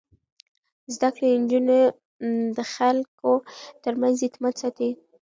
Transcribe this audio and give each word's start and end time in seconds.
زده 0.93 1.09
کړې 1.15 1.29
نجونې 1.41 1.79
د 2.57 2.59
خلکو 2.73 3.31
ترمنځ 3.83 4.15
اعتماد 4.21 4.53
ساتي. 4.61 4.89